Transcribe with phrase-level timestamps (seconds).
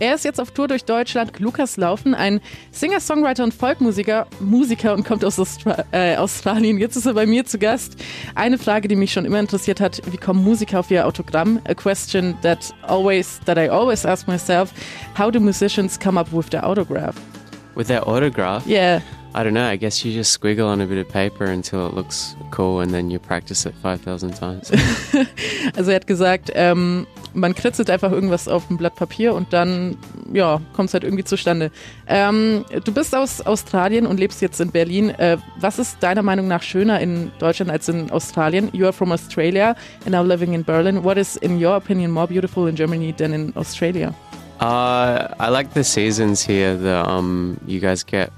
[0.00, 1.38] Er ist jetzt auf Tour durch Deutschland.
[1.38, 2.40] Lukas Laufen, ein
[2.72, 6.78] Singer, Songwriter und Folkmusiker, Musiker und kommt aus Austra äh, Australien.
[6.78, 7.94] Jetzt ist er bei mir zu Gast.
[8.34, 11.60] Eine Frage, die mich schon immer interessiert hat: Wie kommen Musiker auf ihr Autogramm?
[11.68, 14.72] A question that always that I always ask myself:
[15.16, 17.14] How do musicians come up with their autograph?
[17.76, 18.66] With their autograph?
[18.66, 19.00] Yeah.
[19.36, 19.68] I don't know.
[19.68, 22.94] I guess you just squiggle on a bit of paper until it looks cool and
[22.94, 24.70] then you practice it 5000 times.
[25.76, 29.98] also er hat gesagt, ähm, man kritzelt einfach irgendwas auf ein Blatt Papier und dann,
[30.32, 31.72] ja, kommt es halt irgendwie zustande.
[32.06, 35.10] Ähm, du bist aus Australien und lebst jetzt in Berlin.
[35.10, 38.70] Äh, was ist deiner Meinung nach schöner in Deutschland als in Australien?
[38.72, 39.74] You are from Australia
[40.04, 41.02] and now living in Berlin.
[41.02, 44.14] What is, in your opinion, more beautiful in Germany than in Australia?
[44.60, 46.76] Uh, I like the seasons here.
[46.76, 48.30] The um, you guys get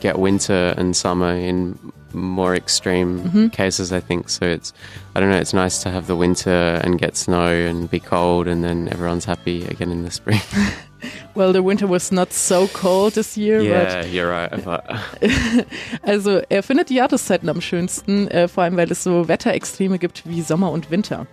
[0.00, 1.78] get winter and summer in
[2.12, 3.48] more extreme mm-hmm.
[3.48, 4.28] cases, I think.
[4.28, 4.72] So it's,
[5.14, 8.48] I don't know, it's nice to have the winter and get snow and be cold,
[8.48, 10.40] and then everyone's happy again in the spring.
[11.34, 13.60] well, the winter was not so cold this year.
[13.60, 14.52] Yeah, you're right.
[16.02, 20.22] also, er findet die Jahreszeiten am schönsten, äh, vor allem weil es so Wetterextreme gibt
[20.26, 21.26] wie Sommer und Winter.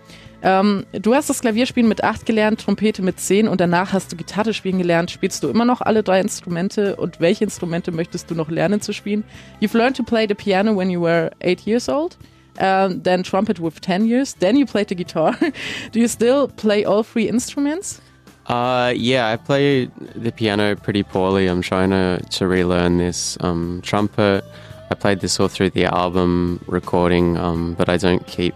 [0.44, 4.16] Ähm, du hast das Klavierspielen mit acht gelernt, Trompete mit zehn und danach hast du
[4.16, 5.10] Gitarre spielen gelernt.
[5.10, 8.92] Spielst du immer noch alle drei Instrumente und welche Instrumente möchtest du noch lernen zu
[8.92, 9.24] spielen?
[9.62, 12.18] You've learned to play the piano when you were eight years old.
[12.60, 14.34] Um, then trumpet with 10 years.
[14.34, 15.34] Then you played the guitar.
[15.92, 18.00] Do you still play all three instruments?
[18.46, 21.46] Uh, yeah, I play the piano pretty poorly.
[21.46, 23.38] I'm trying to, to relearn this.
[23.40, 24.44] Um, trumpet,
[24.90, 28.54] I played this all through the album recording, um, but I don't keep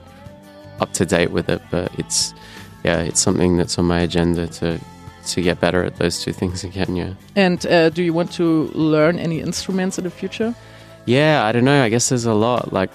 [0.80, 2.34] up to date with it, but it's
[2.84, 4.78] yeah, it's something that's on my agenda to
[5.26, 6.96] to get better at those two things again.
[6.96, 7.14] Yeah.
[7.36, 10.54] And uh, do you want to learn any instruments in the future?
[11.04, 11.82] Yeah, I don't know.
[11.82, 12.72] I guess there's a lot.
[12.72, 12.92] Like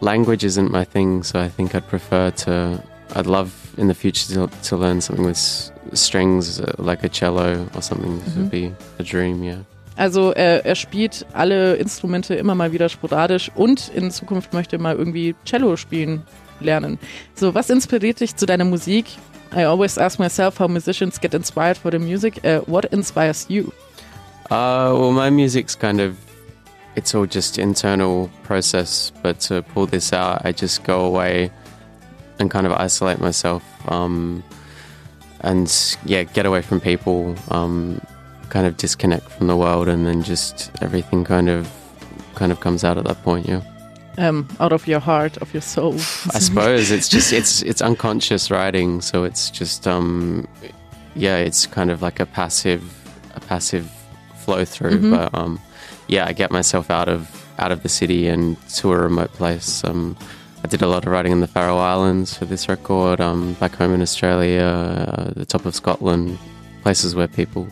[0.00, 2.82] language isn't my thing, so I think I'd prefer to.
[3.14, 7.82] I'd love in the future to, to learn something with strings, like a cello or
[7.82, 8.18] something.
[8.20, 8.70] This would mm-hmm.
[8.70, 9.42] be a dream.
[9.42, 9.64] Yeah.
[9.96, 14.80] Also er, er, spielt alle Instrumente immer mal wieder sporadisch und in Zukunft möchte er
[14.80, 16.22] mal irgendwie Cello spielen
[16.60, 16.98] lernen.
[17.34, 19.06] So, was inspiriert dich zu deiner Musik?
[19.54, 22.42] I always ask myself how musicians get inspired for the music.
[22.42, 23.72] Uh, what inspires you?
[24.50, 26.16] Uh, well, my music's kind of
[26.96, 29.12] it's all just internal process.
[29.22, 31.50] But to pull this out, I just go away
[32.42, 34.42] and kind of isolate myself, um,
[35.40, 38.00] and yeah, get away from people, um,
[38.50, 41.70] kind of disconnect from the world, and then just everything kind of
[42.34, 43.48] kind of comes out at that point.
[43.48, 43.62] Yeah
[44.18, 45.94] um, out of your heart, of your soul.
[45.94, 50.46] I suppose it's just it's it's unconscious writing, so it's just um,
[51.14, 52.82] yeah, it's kind of like a passive
[53.34, 53.90] a passive
[54.36, 54.98] flow through.
[54.98, 55.10] Mm-hmm.
[55.10, 55.60] But um,
[56.08, 59.84] yeah, I get myself out of out of the city and to a remote place.
[59.84, 60.16] Um,
[60.64, 63.20] I did a lot of writing in the Faroe Islands for this record.
[63.20, 66.38] Um, back home in Australia, uh, the top of Scotland,
[66.82, 67.66] places where people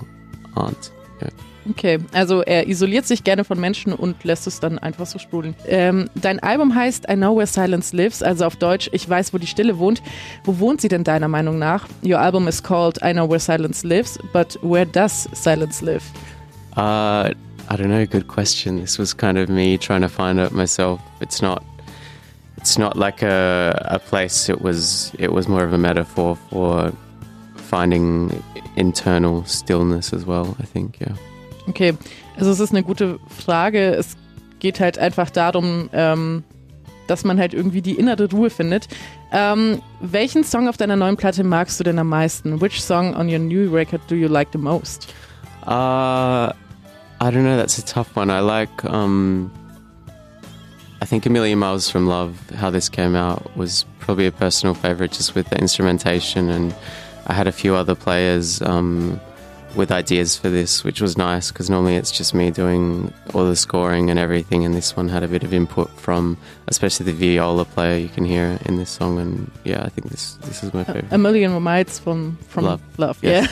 [0.57, 0.91] aren't.
[1.23, 1.31] Yeah.
[1.71, 5.55] Okay, also er isoliert sich gerne von Menschen und lässt es dann einfach so sprudeln.
[5.67, 9.39] Ähm, dein Album heißt I Know Where Silence Lives, also auf Deutsch Ich weiß, wo
[9.39, 10.03] die Stille wohnt.
[10.45, 11.87] Wo wohnt sie denn deiner Meinung nach?
[12.05, 16.03] Your album is called I Know Where Silence Lives, but where does silence live?
[16.77, 17.31] Uh,
[17.73, 18.81] I don't know, good question.
[18.81, 21.01] This was kind of me trying to find out myself.
[21.21, 21.63] It's not
[22.61, 26.93] it's not like a, a place, it was it was more of a metaphor for
[27.57, 28.43] finding
[28.77, 31.15] internal stillness as well, I think, yeah.
[31.69, 31.97] Okay,
[32.37, 33.95] also es ist eine gute Frage.
[33.95, 34.17] Es
[34.59, 36.45] geht halt einfach darum, ähm,
[37.07, 38.89] dass man halt irgendwie die innere Ruhe findet.
[39.33, 42.61] Ähm, welchen Song auf deiner neuen Platte magst du denn am meisten?
[42.61, 45.15] Which song on your new record do you like the most?
[45.67, 46.53] Uh,
[47.23, 47.57] I don't know.
[47.57, 48.31] That's a tough one.
[48.31, 48.85] I like.
[48.85, 49.51] Um,
[51.03, 52.39] I think A Million Miles from Love.
[52.51, 56.75] How this came out was probably a personal favorite, just with the instrumentation, and
[57.27, 58.61] I had a few other players.
[58.63, 59.21] Um,
[59.77, 63.57] with ideas for this, which was nice because normally it's just me doing all the
[63.57, 66.37] scoring and everything, and this one had a bit of input from,
[66.69, 70.35] especially the viola player you can hear in this song, and yeah, I think this
[70.43, 71.07] this is my favorite.
[71.11, 73.47] A Million Miles from from Love, Love yeah.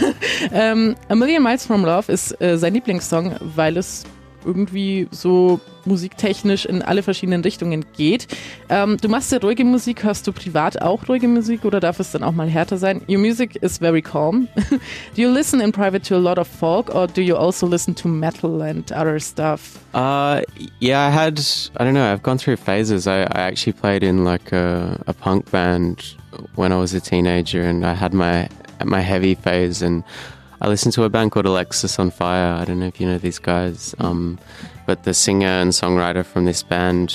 [0.50, 0.72] yeah.
[0.72, 4.04] um, A Million Miles from Love ist äh, sein Lieblingssong, weil es
[4.44, 8.28] irgendwie so musiktechnisch in alle verschiedenen Richtungen geht.
[8.68, 12.12] Ähm, du machst ja ruhige Musik, hörst du privat auch ruhige Musik oder darf es
[12.12, 13.00] dann auch mal härter sein?
[13.08, 14.48] Your music is very calm.
[15.16, 17.94] do you listen in private to a lot of folk or do you also listen
[17.94, 19.78] to metal and other stuff?
[19.94, 20.42] Uh,
[20.78, 21.40] yeah, I had,
[21.76, 23.06] I don't know, I've gone through phases.
[23.06, 26.14] I, I actually played in like a, a punk band
[26.54, 28.48] when I was a teenager and I had my,
[28.84, 30.04] my heavy phase and
[30.60, 32.54] I listened to a band called Alexis on Fire.
[32.54, 34.38] I don't know if you know these guys, um,
[34.86, 37.14] but the singer and songwriter from this band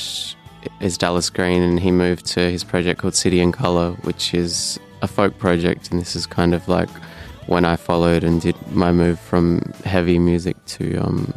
[0.80, 4.80] is Dallas Green, and he moved to his project called City and Color, which is
[5.02, 6.90] a folk project, and this is kind of like
[7.48, 11.34] when I followed and did my move from heavy music to um,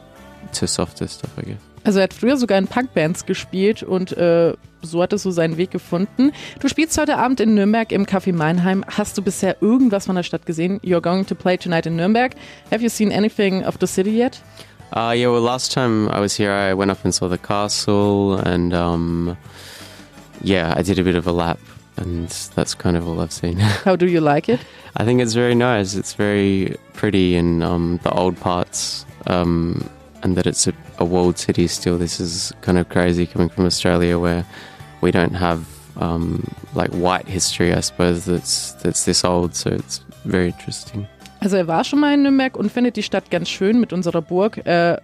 [0.52, 1.60] to softer stuff, I guess.
[1.84, 4.54] Also er hat früher sogar in Punkbands gespielt und äh,
[4.86, 6.32] so hat es so seinen Weg gefunden.
[6.60, 8.84] Du spielst heute Abend in Nürnberg im Café Meinheim.
[8.88, 10.80] Hast du bisher irgendwas von der Stadt gesehen?
[10.82, 12.32] You're going to play tonight in Nürnberg.
[12.70, 14.40] Have you seen anything of the city yet?
[14.92, 18.36] Uh, yeah, well, last time I was here, I went up and saw the castle,
[18.36, 19.36] and um,
[20.42, 21.58] yeah, I did a bit of a lap,
[21.96, 23.58] and that's kind of all I've seen.
[23.84, 24.60] How do you like it?
[24.96, 25.94] I think it's very nice.
[25.94, 29.88] It's very pretty in um, the old parts, um,
[30.22, 31.98] and that it's a, a walled city still.
[31.98, 34.46] This is kind of crazy coming from Australia, where
[35.00, 35.60] we don't have
[35.96, 36.42] um,
[36.74, 38.24] like white history, I suppose.
[38.24, 41.06] That's that's this old, so it's very interesting.
[41.40, 44.22] Also er war schon mal in Nürnberg und findet die Stadt ganz schön mit unserer
[44.22, 44.58] Burg.
[44.66, 44.98] Äh,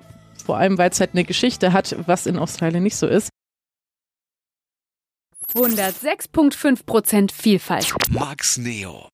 [0.45, 3.29] vor allem, weil es halt eine Geschichte hat, was in Australien nicht so ist.
[5.55, 7.95] 106.5% Vielfalt.
[8.11, 9.11] Max Neo.